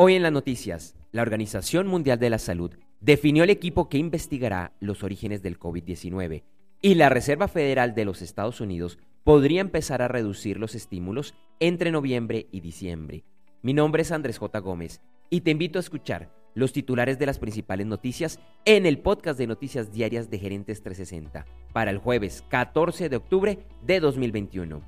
Hoy 0.00 0.14
en 0.14 0.22
las 0.22 0.30
noticias, 0.30 0.94
la 1.10 1.22
Organización 1.22 1.88
Mundial 1.88 2.20
de 2.20 2.30
la 2.30 2.38
Salud 2.38 2.70
definió 3.00 3.42
el 3.42 3.50
equipo 3.50 3.88
que 3.88 3.98
investigará 3.98 4.70
los 4.78 5.02
orígenes 5.02 5.42
del 5.42 5.58
COVID-19 5.58 6.44
y 6.80 6.94
la 6.94 7.08
Reserva 7.08 7.48
Federal 7.48 7.96
de 7.96 8.04
los 8.04 8.22
Estados 8.22 8.60
Unidos 8.60 9.00
podría 9.24 9.60
empezar 9.60 10.00
a 10.00 10.06
reducir 10.06 10.60
los 10.60 10.76
estímulos 10.76 11.34
entre 11.58 11.90
noviembre 11.90 12.46
y 12.52 12.60
diciembre. 12.60 13.24
Mi 13.60 13.74
nombre 13.74 14.02
es 14.02 14.12
Andrés 14.12 14.38
J. 14.38 14.60
Gómez 14.60 15.00
y 15.30 15.40
te 15.40 15.50
invito 15.50 15.80
a 15.80 15.82
escuchar 15.82 16.30
los 16.54 16.72
titulares 16.72 17.18
de 17.18 17.26
las 17.26 17.40
principales 17.40 17.88
noticias 17.88 18.38
en 18.66 18.86
el 18.86 19.00
podcast 19.00 19.36
de 19.36 19.48
Noticias 19.48 19.92
Diarias 19.92 20.30
de 20.30 20.38
Gerentes 20.38 20.80
360 20.80 21.44
para 21.72 21.90
el 21.90 21.98
jueves 21.98 22.44
14 22.50 23.08
de 23.08 23.16
octubre 23.16 23.58
de 23.82 23.98
2021. 23.98 24.80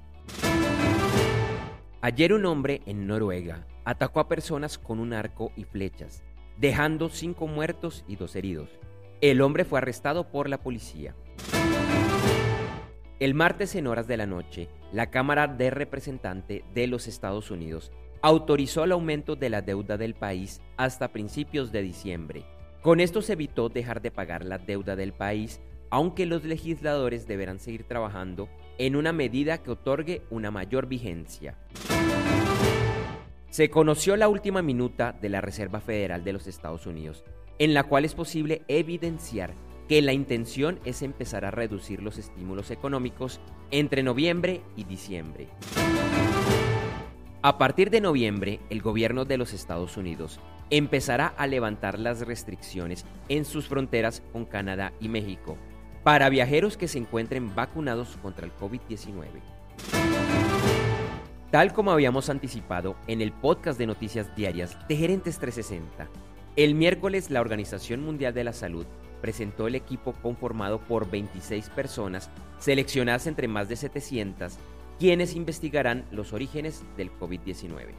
Ayer 2.01 2.33
un 2.33 2.47
hombre 2.47 2.81
en 2.87 3.09
Noruega 3.09 3.67
atacó 3.91 4.21
a 4.21 4.29
personas 4.29 4.79
con 4.79 5.01
un 5.01 5.13
arco 5.13 5.51
y 5.57 5.65
flechas, 5.65 6.23
dejando 6.57 7.09
cinco 7.09 7.48
muertos 7.48 8.05
y 8.07 8.15
dos 8.15 8.37
heridos. 8.37 8.71
El 9.21 9.41
hombre 9.41 9.65
fue 9.65 9.81
arrestado 9.81 10.31
por 10.31 10.48
la 10.48 10.62
policía. 10.62 11.17
El 13.19 13.34
martes 13.34 13.75
en 13.75 13.89
horas 13.89 14.07
de 14.07 14.17
la 14.17 14.27
noche, 14.27 14.69
la 14.93 15.11
Cámara 15.11 15.48
de 15.48 15.71
Representantes 15.71 16.62
de 16.73 16.87
los 16.87 17.09
Estados 17.09 17.51
Unidos 17.51 17.91
autorizó 18.23 18.84
el 18.84 18.93
aumento 18.93 19.34
de 19.34 19.51
la 19.51 19.61
deuda 19.61 19.97
del 19.97 20.15
país 20.15 20.61
hasta 20.77 21.11
principios 21.11 21.73
de 21.73 21.83
diciembre. 21.83 22.45
Con 22.83 23.01
esto 23.01 23.23
se 23.23 23.33
evitó 23.33 23.70
dejar 23.70 24.01
de 24.03 24.12
pagar 24.12 24.45
la 24.45 24.59
deuda 24.59 24.95
del 24.95 25.12
país, 25.12 25.61
aunque 25.91 26.27
los 26.27 26.45
legisladores 26.45 27.27
deberán 27.27 27.59
seguir 27.59 27.83
trabajando 27.83 28.48
en 28.79 28.95
una 28.95 29.12
medida 29.12 29.59
que 29.59 29.73
otorgue 29.73 30.23
una 30.31 30.53
mayor 30.53 30.87
vigencia. 30.87 31.59
Se 33.51 33.69
conoció 33.69 34.17
la 34.17 34.29
última 34.29 34.63
minuta 34.63 35.13
de 35.13 35.29
la 35.29 35.41
Reserva 35.41 35.81
Federal 35.81 36.23
de 36.23 36.33
los 36.33 36.47
Estados 36.47 36.87
Unidos, 36.87 37.25
en 37.59 37.75
la 37.75 37.83
cual 37.83 38.05
es 38.05 38.15
posible 38.15 38.63
evidenciar 38.69 39.55
que 39.89 40.01
la 40.03 40.12
intención 40.12 40.79
es 40.84 41.03
empezar 41.03 41.45
a 41.45 41.51
reducir 41.51 42.01
los 42.01 42.17
estímulos 42.17 42.70
económicos 42.70 43.41
entre 43.73 44.05
noviembre 44.05 44.62
y 44.77 44.84
diciembre. 44.84 45.48
A 47.42 47.59
partir 47.59 47.91
de 47.91 48.01
noviembre, 48.01 48.61
el 48.70 48.83
gobierno 48.83 49.25
de 49.25 49.37
los 49.37 49.53
Estados 49.53 49.97
Unidos 49.97 50.39
empezará 50.70 51.27
a 51.27 51.48
levantar 51.48 51.98
las 51.98 52.20
restricciones 52.20 53.05
en 53.29 53.45
sus 53.45 53.67
fronteras 53.67 54.23
con 54.33 54.45
Canadá 54.45 54.92
y 55.01 55.09
México 55.09 55.59
para 56.05 56.29
viajeros 56.29 56.77
que 56.77 56.87
se 56.87 56.98
encuentren 56.98 57.53
vacunados 57.57 58.17
contra 58.23 58.47
el 58.47 58.53
COVID-19. 58.55 59.59
Tal 61.51 61.73
como 61.73 61.91
habíamos 61.91 62.31
anticipado 62.31 62.95
en 63.09 63.20
el 63.20 63.33
podcast 63.33 63.77
de 63.77 63.89
noticias 63.89 64.37
diarias 64.37 64.79
de 64.87 64.97
Gerentes 64.97 65.41
360, 65.41 66.09
el 66.55 66.77
miércoles 66.77 67.29
la 67.29 67.41
Organización 67.41 68.05
Mundial 68.05 68.33
de 68.33 68.45
la 68.45 68.53
Salud 68.53 68.87
presentó 69.20 69.67
el 69.67 69.75
equipo 69.75 70.12
conformado 70.12 70.79
por 70.79 71.11
26 71.11 71.70
personas 71.70 72.31
seleccionadas 72.61 73.27
entre 73.27 73.48
más 73.48 73.69
de 73.69 73.75
700, 73.75 74.59
quienes 75.01 75.34
investigarán 75.34 76.05
los 76.12 76.33
orígenes 76.33 76.84
del 76.97 77.11
COVID-19. 77.19 77.95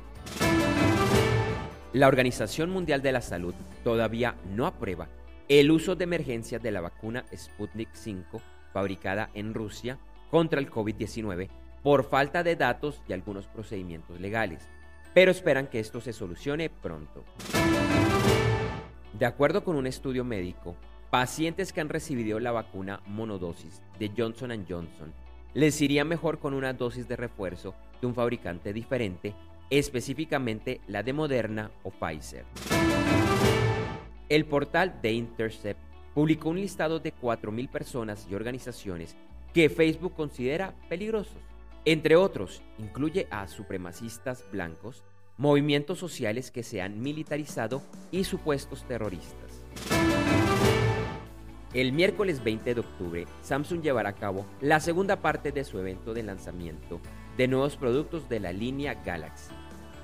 La 1.92 2.08
Organización 2.08 2.70
Mundial 2.70 3.02
de 3.02 3.12
la 3.12 3.22
Salud 3.22 3.54
todavía 3.84 4.36
no 4.56 4.66
aprueba 4.66 5.10
el 5.50 5.72
uso 5.72 5.98
de 5.98 6.06
emergencia 6.06 6.58
de 6.58 6.72
la 6.72 6.80
vacuna 6.80 7.26
Sputnik 7.36 7.90
5 7.92 8.42
fabricada 8.72 9.30
en 9.34 9.54
Rusia 9.54 10.00
contra 10.30 10.62
el 10.62 10.72
COVID-19 10.72 11.50
por 11.84 12.04
falta 12.04 12.44
de 12.44 12.56
datos 12.56 13.02
y 13.08 13.14
algunos 13.14 13.48
procedimientos 13.48 14.20
legales, 14.20 14.70
pero 15.14 15.32
esperan 15.32 15.68
que 15.68 15.80
esto 15.80 16.02
se 16.02 16.14
solucione 16.14 16.70
pronto. 16.70 17.24
De 19.14 19.26
acuerdo 19.26 19.64
con 19.64 19.76
un 19.76 19.88
estudio 19.88 20.24
médico, 20.24 20.76
pacientes 21.10 21.74
que 21.74 21.82
han 21.82 21.90
recibido 21.90 22.40
la 22.40 22.52
vacuna 22.52 23.02
monodosis 23.06 23.82
de 24.00 24.12
Johnson 24.16 24.66
Johnson 24.68 25.14
les 25.54 25.82
iría 25.82 26.06
mejor 26.06 26.40
con 26.40 26.54
una 26.54 26.74
dosis 26.74 27.08
de 27.08 27.18
refuerzo 27.18 27.76
de 28.00 28.08
un 28.08 28.16
fabricante 28.16 28.72
diferente, 28.72 29.34
específicamente 29.70 30.80
la 30.88 31.04
de 31.04 31.14
Moderna 31.14 31.72
o 31.84 31.92
Pfizer. 31.92 32.46
El 34.30 34.46
portal 34.46 35.02
The 35.02 35.12
Intercept 35.12 35.80
publicó 36.14 36.50
un 36.50 36.62
listado 36.62 37.00
de 37.00 37.14
4.000 37.14 37.70
personas 37.70 38.28
y 38.30 38.36
organizaciones 38.36 39.16
que 39.54 39.70
Facebook 39.70 40.14
considera 40.14 40.74
peligrosos. 40.88 41.51
Entre 41.84 42.16
otros, 42.16 42.62
incluye 42.78 43.28
a 43.32 43.48
supremacistas 43.48 44.44
blancos, 44.52 45.04
movimientos 45.38 45.98
sociales 45.98 46.52
que 46.52 46.62
se 46.62 46.82
han 46.82 47.02
militarizado 47.02 47.82
y 48.12 48.24
supuestos 48.24 48.84
terroristas. 48.88 49.64
El 51.74 51.94
miércoles 51.94 52.44
20 52.44 52.76
de 52.76 52.82
octubre, 52.82 53.26
Samsung 53.42 53.82
llevará 53.82 54.10
a 54.10 54.16
cabo 54.16 54.46
la 54.60 54.80
segunda 54.80 55.22
parte 55.22 55.52
de 55.52 55.64
su 55.64 55.80
evento 55.80 56.14
de 56.14 56.22
lanzamiento 56.22 57.00
de 57.38 57.48
nuevos 57.48 57.78
productos 57.78 58.30
de 58.30 58.42
la 58.42 58.52
línea 58.52 58.94
Galaxy. 59.06 59.54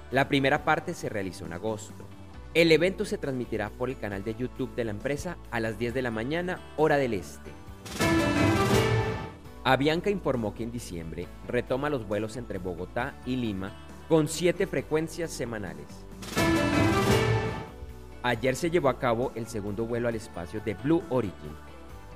La 0.09 0.27
primera 0.29 0.63
parte 0.63 0.93
se 0.95 1.09
realizó 1.09 1.45
en 1.45 1.53
agosto. 1.53 2.07
El 2.53 2.71
evento 2.71 3.05
se 3.05 3.19
transmitirá 3.19 3.69
por 3.69 3.89
el 3.89 3.99
canal 3.99 4.23
de 4.23 4.33
YouTube 4.33 4.73
de 4.73 4.85
la 4.85 4.91
empresa 4.91 5.37
a 5.51 5.59
las 5.59 5.77
10 5.77 5.93
de 5.93 6.01
la 6.01 6.09
mañana, 6.09 6.59
hora 6.77 6.97
del 6.97 7.13
este. 7.13 7.51
Avianca 9.69 10.09
informó 10.09 10.53
que 10.53 10.63
en 10.63 10.71
diciembre 10.71 11.27
retoma 11.45 11.89
los 11.89 12.07
vuelos 12.07 12.37
entre 12.37 12.57
Bogotá 12.57 13.19
y 13.25 13.35
Lima 13.35 13.73
con 14.07 14.29
siete 14.29 14.65
frecuencias 14.65 15.29
semanales. 15.29 15.87
Ayer 18.23 18.55
se 18.55 18.71
llevó 18.71 18.87
a 18.87 18.97
cabo 18.97 19.33
el 19.35 19.45
segundo 19.45 19.85
vuelo 19.85 20.07
al 20.07 20.15
espacio 20.15 20.61
de 20.61 20.73
Blue 20.75 21.03
Origin. 21.09 21.51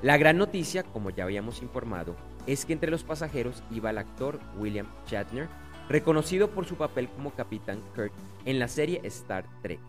La 0.02 0.16
gran 0.16 0.38
noticia, 0.38 0.84
como 0.84 1.10
ya 1.10 1.26
habíamos 1.26 1.62
informado, 1.62 2.16
es 2.48 2.64
que 2.64 2.72
entre 2.72 2.90
los 2.90 3.04
pasajeros 3.04 3.62
iba 3.70 3.90
el 3.90 3.98
actor 3.98 4.40
William 4.58 4.88
Shatner, 5.06 5.50
reconocido 5.90 6.52
por 6.52 6.66
su 6.66 6.76
papel 6.76 7.10
como 7.10 7.36
Capitán 7.36 7.84
Kirk 7.94 8.14
en 8.46 8.60
la 8.60 8.70
serie 8.70 9.02
Star 9.04 9.44
Trek. 9.62 9.82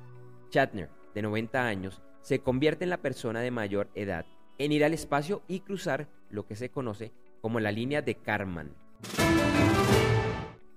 Shatner, 0.51 0.91
de 1.15 1.22
90 1.22 1.65
años, 1.65 2.03
se 2.22 2.41
convierte 2.41 2.83
en 2.83 2.91
la 2.91 3.03
persona 3.03 3.39
de 3.39 3.53
mayor 3.53 3.89
edad 3.95 4.27
en 4.59 4.72
ir 4.72 4.84
al 4.84 4.95
espacio 4.95 5.43
y 5.47 5.61
cruzar 5.61 6.09
lo 6.28 6.45
que 6.45 6.56
se 6.56 6.69
conoce 6.69 7.12
como 7.42 7.60
la 7.60 7.72
línea 7.72 8.00
de 8.00 8.14
Karman. 8.14 8.72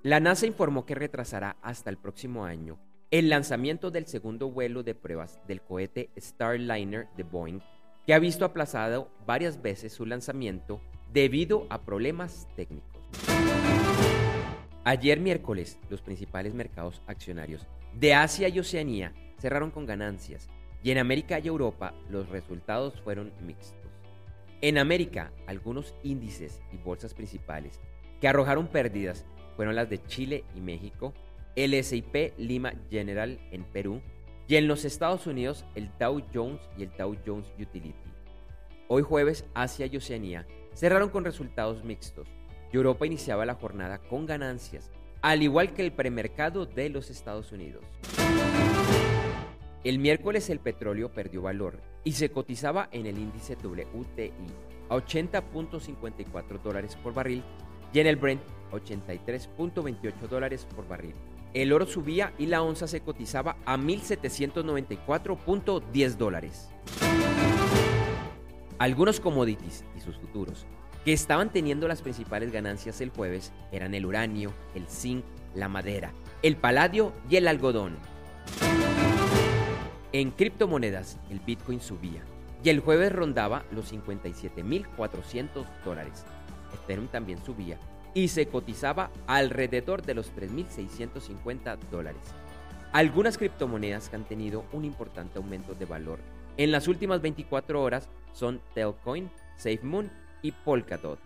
La 0.04 0.20
NASA 0.20 0.46
informó 0.46 0.86
que 0.86 0.96
retrasará 0.96 1.56
hasta 1.62 1.90
el 1.90 1.98
próximo 1.98 2.44
año 2.44 2.78
el 3.12 3.30
lanzamiento 3.30 3.92
del 3.92 4.08
segundo 4.08 4.50
vuelo 4.52 4.84
de 4.84 4.96
pruebas 4.96 5.40
del 5.48 5.62
cohete 5.62 6.10
Starliner 6.18 7.08
de 7.16 7.24
Boeing, 7.24 7.60
que 8.06 8.14
ha 8.14 8.20
visto 8.20 8.44
aplazado 8.44 9.10
varias 9.26 9.62
veces 9.62 9.94
su 9.94 10.06
lanzamiento 10.06 10.82
debido 11.14 11.68
a 11.70 11.82
problemas 11.86 12.48
técnicos. 12.56 13.02
Ayer 14.84 15.20
miércoles, 15.20 15.80
los 15.90 16.02
principales 16.02 16.54
mercados 16.54 17.02
accionarios 17.08 17.66
de 17.94 18.14
Asia 18.14 18.50
y 18.50 18.60
Oceanía 18.60 19.14
cerraron 19.40 19.72
con 19.72 19.86
ganancias 19.86 20.50
y 20.84 20.92
en 20.92 20.98
América 20.98 21.40
y 21.40 21.48
Europa 21.48 21.94
los 22.10 22.30
resultados 22.30 23.00
fueron 23.02 23.32
mixtos. 23.42 23.85
En 24.66 24.80
América, 24.80 25.32
algunos 25.46 25.94
índices 26.02 26.60
y 26.74 26.78
bolsas 26.78 27.14
principales 27.14 27.80
que 28.20 28.28
arrojaron 28.28 28.66
pérdidas 28.66 29.24
fueron 29.56 29.76
las 29.76 29.92
de 29.92 30.02
Chile 30.08 30.44
y 30.56 30.60
México, 30.60 31.14
el 31.56 31.84
SIP 31.84 32.34
Lima 32.40 32.74
General 32.90 33.40
en 33.52 33.64
Perú 33.64 34.02
y 34.48 34.56
en 34.56 34.68
los 34.68 34.84
Estados 34.84 35.28
Unidos 35.28 35.66
el 35.76 35.92
Dow 36.00 36.20
Jones 36.34 36.60
y 36.80 36.82
el 36.82 36.90
Dow 36.98 37.16
Jones 37.24 37.54
Utility. 37.60 37.94
Hoy 38.88 39.04
jueves, 39.04 39.46
Asia 39.54 39.86
y 39.86 39.98
Oceanía 39.98 40.48
cerraron 40.74 41.10
con 41.10 41.26
resultados 41.26 41.84
mixtos 41.84 42.28
y 42.74 42.76
Europa 42.76 43.06
iniciaba 43.06 43.46
la 43.46 43.54
jornada 43.54 44.00
con 44.00 44.26
ganancias, 44.26 44.90
al 45.22 45.44
igual 45.44 45.76
que 45.76 45.86
el 45.86 45.92
premercado 45.92 46.66
de 46.66 46.90
los 46.90 47.12
Estados 47.12 47.52
Unidos. 47.52 47.84
El 49.84 50.00
miércoles 50.00 50.50
el 50.50 50.58
petróleo 50.60 51.14
perdió 51.14 51.44
valor 51.44 51.95
y 52.06 52.14
se 52.14 52.32
cotizaba 52.32 52.88
en 52.94 53.08
el 53.08 53.18
índice 53.18 53.58
WTI 53.62 54.32
a 54.88 54.96
80.54 54.96 56.62
dólares 56.62 56.96
por 57.04 57.14
barril 57.14 57.44
y 57.92 58.00
en 58.00 58.08
el 58.08 58.16
Brent 58.16 58.42
83.28 58.72 60.30
dólares 60.30 60.66
por 60.74 60.88
barril. 60.88 61.16
El 61.54 61.74
oro 61.74 61.86
subía 61.86 62.34
y 62.38 62.46
la 62.46 62.62
onza 62.62 62.88
se 62.88 63.02
cotizaba 63.02 63.58
a 63.66 63.76
1.794.10 63.78 66.18
dólares. 66.18 66.70
Algunos 68.78 69.20
commodities 69.20 69.84
y 69.98 70.02
sus 70.02 70.16
futuros 70.18 70.66
que 71.06 71.14
estaban 71.14 71.52
teniendo 71.52 71.88
las 71.88 72.02
principales 72.02 72.52
ganancias 72.52 73.00
el 73.00 73.10
jueves 73.10 73.54
eran 73.72 73.94
el 73.94 74.06
uranio, 74.06 74.52
el 74.74 74.88
zinc, 74.88 75.24
la 75.54 75.70
madera, 75.70 76.14
el 76.42 76.58
paladio 76.58 77.14
y 77.30 77.38
el 77.38 77.48
algodón. 77.48 77.98
En 80.16 80.32
criptomonedas, 80.32 81.20
el 81.30 81.42
Bitcoin 81.42 81.82
subía 81.82 82.24
y 82.64 82.70
el 82.70 82.80
jueves 82.80 83.12
rondaba 83.12 83.66
los 83.72 83.92
57.400 83.92 85.66
dólares. 85.84 86.24
Ethereum 86.74 87.10
también 87.10 87.44
subía 87.44 87.78
y 88.14 88.30
se 88.30 88.46
cotizaba 88.46 89.12
alrededor 89.28 90.04
de 90.04 90.14
los 90.14 90.34
3.650 90.34 91.78
dólares. 91.92 92.22
Algunas 92.94 93.38
criptomonedas 93.38 94.08
que 94.08 94.16
han 94.16 94.24
tenido 94.24 94.64
un 94.72 94.86
importante 94.86 95.38
aumento 95.38 95.76
de 95.76 95.84
valor 95.84 96.20
en 96.56 96.72
las 96.72 96.88
últimas 96.88 97.22
24 97.22 97.84
horas 97.84 98.08
son 98.32 98.62
Telcoin, 98.74 99.30
SafeMoon 99.58 100.10
y 100.42 100.54
Polkadot. 100.54 101.20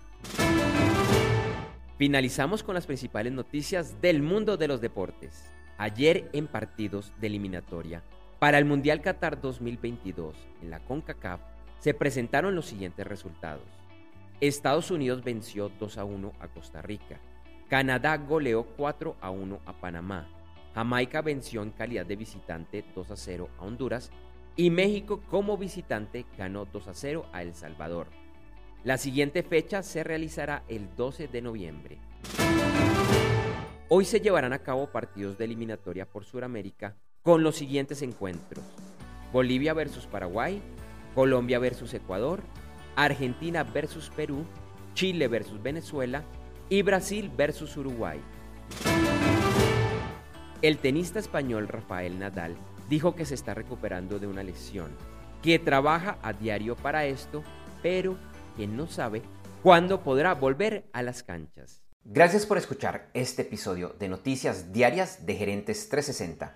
Finalizamos 1.99 2.63
con 2.63 2.73
las 2.73 2.87
principales 2.87 3.33
noticias 3.33 4.01
del 4.01 4.23
mundo 4.23 4.57
de 4.57 4.67
los 4.67 4.81
deportes. 4.81 5.45
Ayer 5.77 6.27
en 6.33 6.47
partidos 6.47 7.13
de 7.21 7.27
eliminatoria 7.27 8.01
para 8.39 8.57
el 8.57 8.63
Mundial 8.63 9.01
Qatar 9.01 9.41
2022 9.41 10.33
en 10.61 10.69
la 10.69 10.79
CONCACAF 10.79 11.41
se 11.79 11.93
presentaron 11.93 12.55
los 12.55 12.65
siguientes 12.65 13.05
resultados. 13.05 13.67
Estados 14.39 14.91
Unidos 14.91 15.23
venció 15.23 15.69
2 15.77 15.97
a 15.97 16.05
1 16.05 16.33
a 16.39 16.47
Costa 16.47 16.81
Rica. 16.81 17.19
Canadá 17.67 18.15
goleó 18.17 18.63
4 18.77 19.17
a 19.19 19.29
1 19.29 19.59
a 19.65 19.73
Panamá. 19.73 20.27
Jamaica 20.73 21.21
venció 21.21 21.61
en 21.61 21.71
calidad 21.71 22.05
de 22.05 22.15
visitante 22.15 22.85
2 22.95 23.11
a 23.11 23.17
0 23.17 23.49
a 23.57 23.65
Honduras 23.65 24.09
y 24.55 24.69
México 24.69 25.21
como 25.29 25.57
visitante 25.57 26.25
ganó 26.37 26.65
2 26.65 26.87
a 26.87 26.93
0 26.93 27.25
a 27.33 27.41
El 27.41 27.53
Salvador. 27.53 28.07
La 28.85 28.97
siguiente 28.97 29.43
fecha 29.43 29.83
se 29.83 30.05
realizará 30.05 30.63
el 30.69 30.95
12 30.95 31.27
de 31.27 31.41
noviembre. 31.41 31.97
Hoy 33.89 34.05
se 34.05 34.21
llevarán 34.21 34.53
a 34.53 34.59
cabo 34.59 34.87
partidos 34.87 35.37
de 35.37 35.43
eliminatoria 35.43 36.05
por 36.05 36.23
Sudamérica 36.23 36.95
con 37.23 37.43
los 37.43 37.55
siguientes 37.55 38.01
encuentros. 38.01 38.63
Bolivia 39.31 39.73
versus 39.73 40.07
Paraguay, 40.07 40.61
Colombia 41.13 41.59
versus 41.59 41.93
Ecuador, 41.93 42.41
Argentina 42.95 43.63
versus 43.63 44.09
Perú, 44.09 44.45
Chile 44.93 45.27
versus 45.27 45.61
Venezuela 45.61 46.23
y 46.69 46.81
Brasil 46.81 47.31
versus 47.35 47.77
Uruguay. 47.77 48.19
El 50.61 50.77
tenista 50.77 51.19
español 51.19 51.67
Rafael 51.67 52.19
Nadal 52.19 52.55
dijo 52.89 53.15
que 53.15 53.25
se 53.25 53.35
está 53.35 53.53
recuperando 53.53 54.19
de 54.19 54.27
una 54.27 54.43
lesión, 54.43 54.91
que 55.41 55.59
trabaja 55.59 56.17
a 56.21 56.33
diario 56.33 56.75
para 56.75 57.05
esto, 57.05 57.43
pero 57.81 58.17
que 58.57 58.67
no 58.67 58.87
sabe 58.87 59.21
cuándo 59.63 60.01
podrá 60.03 60.33
volver 60.33 60.89
a 60.91 61.01
las 61.01 61.23
canchas. 61.23 61.81
Gracias 62.03 62.45
por 62.45 62.57
escuchar 62.57 63.09
este 63.13 63.43
episodio 63.43 63.95
de 63.99 64.09
Noticias 64.09 64.73
Diarias 64.73 65.25
de 65.25 65.35
Gerentes 65.35 65.87
360 65.89 66.55